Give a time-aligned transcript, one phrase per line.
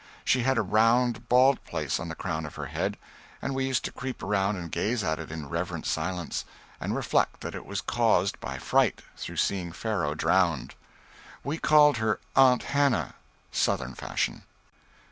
[0.25, 2.97] She had a round bald place on the crown of her head,
[3.39, 6.43] and we used to creep around and gaze at it in reverent silence,
[6.79, 10.73] and reflect that it was caused by fright through seeing Pharaoh drowned.
[11.43, 13.13] We called her "Aunt" Hannah,
[13.51, 14.41] Southern fashion.